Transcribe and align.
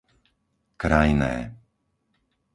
Krajné 0.81 1.33